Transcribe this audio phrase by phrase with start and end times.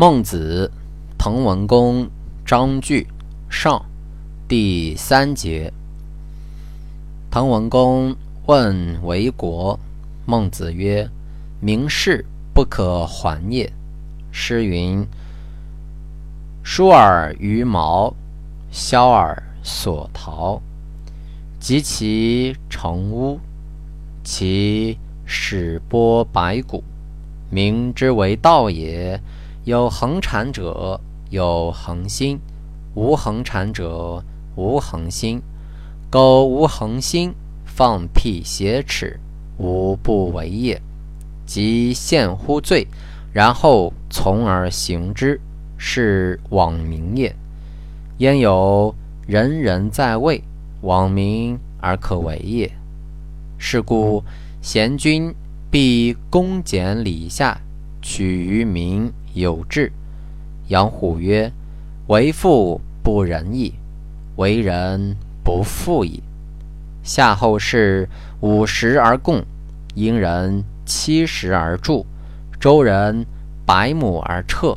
[0.00, 0.72] 孟子，
[1.18, 2.08] 滕文公
[2.42, 3.06] 章句
[3.50, 3.84] 上
[4.48, 5.70] 第三节。
[7.30, 8.16] 滕文公
[8.46, 9.78] 问为国，
[10.24, 11.06] 孟子曰
[11.60, 12.24] ：“民事
[12.54, 13.70] 不可缓也。”
[14.32, 15.06] 诗云
[16.64, 18.14] ：“疏而于毛，
[18.70, 20.62] 萧而所逃。
[21.58, 23.38] 及其成屋，
[24.24, 24.96] 其
[25.26, 26.82] 始剥白骨，
[27.50, 29.20] 民之为道也。”
[29.70, 32.40] 有恒产者有恒心，
[32.96, 34.20] 无恒产者
[34.56, 35.40] 无恒心。
[36.10, 37.32] 苟无恒心，
[37.64, 39.20] 放屁挟耻，
[39.58, 40.82] 无不为也。
[41.46, 42.84] 即陷乎罪，
[43.32, 45.40] 然后从而行之，
[45.76, 47.32] 是罔民也。
[48.18, 48.92] 焉有
[49.24, 50.42] 人人在位，
[50.82, 52.68] 罔民而可为也？
[53.56, 54.24] 是故
[54.60, 55.32] 贤君
[55.70, 57.56] 必恭俭礼下，
[58.02, 59.12] 取于民。
[59.32, 59.92] 有志。
[60.66, 61.52] 杨虎曰
[62.08, 63.72] ：“为父不仁义，
[64.34, 66.20] 为人不富矣。
[67.04, 68.08] 夏后氏
[68.40, 69.44] 五十而贡，
[69.94, 72.04] 殷人七十而助，
[72.58, 73.24] 周人
[73.64, 74.76] 百亩而彻，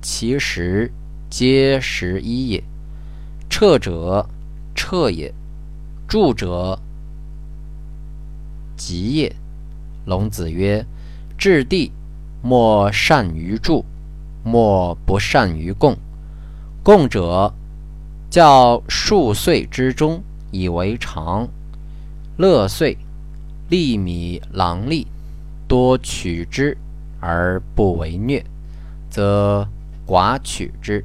[0.00, 0.90] 其实
[1.28, 2.64] 皆十一也。
[3.50, 4.26] 彻者
[4.74, 5.30] 彻也，
[6.08, 6.78] 助者
[8.78, 9.36] 吉也。”
[10.06, 10.82] 龙子曰
[11.36, 11.92] ：“治地。”
[12.42, 13.84] 莫善于助，
[14.42, 15.96] 莫不善于共。
[16.82, 17.52] 共者，
[18.30, 21.46] 教数岁之中以为常。
[22.38, 22.96] 乐岁，
[23.68, 25.06] 利米郎利，
[25.68, 26.76] 多取之
[27.20, 28.42] 而不为虐，
[29.10, 29.68] 则
[30.06, 31.04] 寡取之。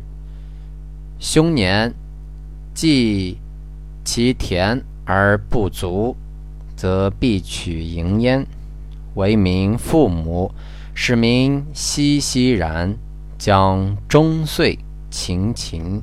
[1.19, 1.94] 凶年，
[2.73, 3.38] 既
[4.06, 6.16] 其田而不足，
[6.78, 8.47] 则必取盈焉。
[9.16, 10.52] 为民父母。
[10.97, 12.95] 使民熙熙然，
[13.38, 14.79] 将终岁
[15.11, 16.01] 勤勤，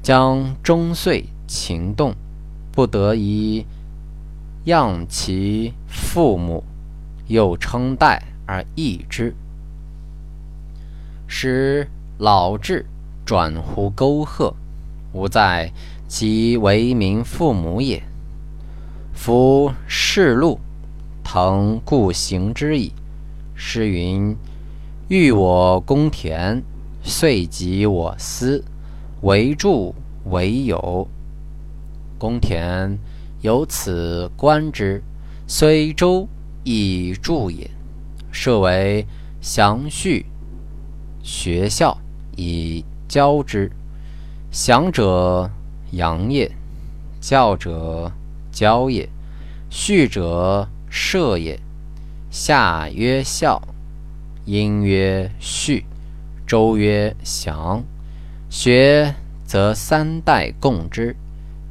[0.00, 2.14] 将终岁勤动，
[2.70, 3.66] 不得已
[4.64, 6.62] 养其父母，
[7.26, 9.34] 又称代而益之，
[11.26, 12.84] 使老稚
[13.24, 14.54] 转乎沟壑，
[15.12, 15.72] 吾在
[16.06, 18.00] 其为民父母也。
[19.12, 20.60] 夫世禄。
[21.28, 22.92] 腾故行之矣。
[23.56, 24.36] 诗云
[25.10, 26.62] ：“欲我公田，
[27.02, 28.62] 遂及我私，
[29.22, 29.92] 为助
[30.26, 31.08] 为友。”
[32.16, 32.96] 公田
[33.40, 35.02] 由此观之，
[35.48, 36.28] 虽周
[36.62, 37.68] 以助也。
[38.30, 39.04] 设为
[39.40, 40.26] 祥序
[41.24, 41.98] 学校
[42.36, 43.68] 以教之。
[44.52, 45.50] 祥者
[45.90, 46.48] 养也，
[47.20, 48.12] 教者
[48.52, 49.08] 教也，
[49.68, 50.68] 序者。
[50.88, 51.58] 射也，
[52.30, 53.60] 夏曰孝，
[54.44, 55.84] 殷曰序，
[56.46, 57.82] 周曰祥。
[58.48, 59.14] 学
[59.44, 61.14] 则三代共之，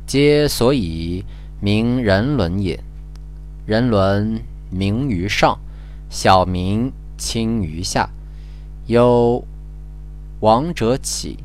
[0.06, 1.26] 皆所以
[1.59, 2.80] 明人伦也。
[3.66, 5.58] 人伦明于上，
[6.09, 8.09] 小民轻于下。
[8.86, 9.44] 有
[10.42, 11.40] 王者起，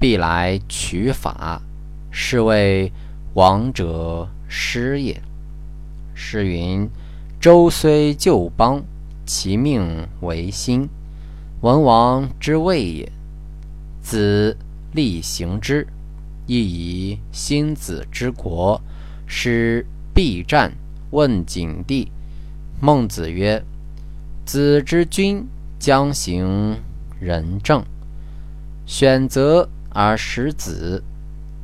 [0.00, 1.62] 必来取法，
[2.10, 2.90] 是谓
[3.34, 5.20] 王者师也。
[6.14, 6.88] 诗云。
[7.40, 8.84] 周虽旧邦，
[9.24, 10.86] 其命维新。
[11.62, 13.12] 文王之位也，
[14.02, 14.54] 子
[14.92, 15.86] 立行之，
[16.46, 18.78] 亦以新子之国。
[19.26, 20.70] 使必战，
[21.12, 22.12] 问景帝。
[22.78, 23.64] 孟子曰
[24.44, 25.46] ：“子之君
[25.78, 26.76] 将行
[27.18, 27.82] 仁政，
[28.84, 31.02] 选择而使子，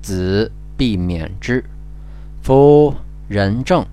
[0.00, 1.62] 子必免之。
[2.40, 2.94] 夫
[3.28, 3.86] 仁政，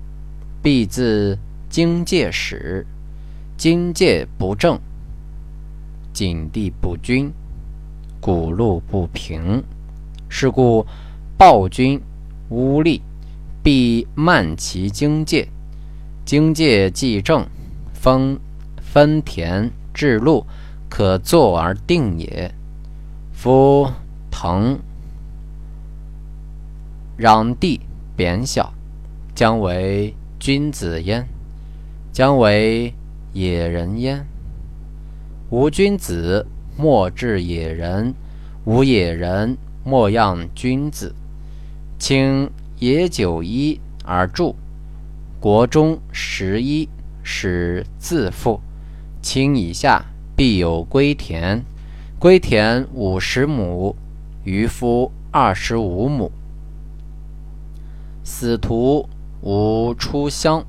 [0.62, 1.38] 必自。”
[1.74, 2.86] 经界始，
[3.56, 4.78] 经界不正，
[6.12, 7.32] 景地不均，
[8.20, 9.60] 谷路不平。
[10.28, 10.86] 是故
[11.36, 12.00] 暴君
[12.50, 13.00] 污吏，
[13.60, 15.48] 必慢其经界。
[16.24, 17.44] 经界既正，
[17.92, 18.38] 分
[18.80, 20.46] 分田治路，
[20.88, 22.54] 可坐而定也。
[23.32, 23.90] 夫
[24.30, 24.78] 腾
[27.18, 27.80] 攘地
[28.14, 28.72] 贬小，
[29.34, 31.26] 将为君子焉。
[32.14, 32.94] 将为
[33.32, 34.24] 野人焉。
[35.50, 36.46] 无君子，
[36.76, 38.14] 莫治野人；
[38.64, 41.12] 无野人，莫养君子。
[41.98, 44.54] 请野九一而助，
[45.40, 46.88] 国中十一，
[47.24, 48.60] 使自富。
[49.20, 50.04] 卿以下
[50.36, 51.64] 必有归田，
[52.20, 53.96] 归田五十亩，
[54.44, 56.30] 渔夫二十五亩。
[58.22, 59.08] 死徒
[59.40, 60.64] 无出乡。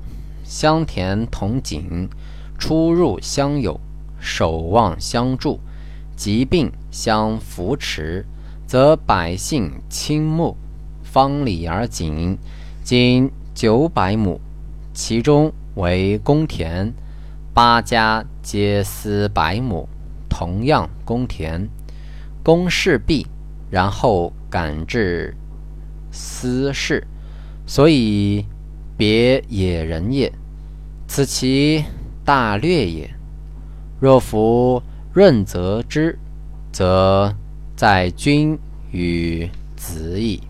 [0.48, 2.08] 乡田同井，
[2.56, 3.80] 出入相友，
[4.20, 5.58] 守望相助，
[6.16, 8.24] 疾病相扶持，
[8.66, 10.56] 则百姓倾慕。
[11.02, 12.38] 方里而井，
[12.84, 14.40] 今九百亩，
[14.92, 16.92] 其中为公田，
[17.52, 19.88] 八家皆私百亩，
[20.28, 21.68] 同样公田，
[22.44, 23.26] 公事毕，
[23.70, 25.34] 然后赶至
[26.10, 27.06] 私事，
[27.66, 28.44] 所以
[28.96, 30.32] 别野人也。
[31.06, 31.84] 此其
[32.24, 33.10] 大略也。
[34.00, 34.82] 若夫
[35.12, 36.18] 润泽之，
[36.72, 37.34] 则
[37.74, 38.58] 在君
[38.90, 40.42] 与子矣。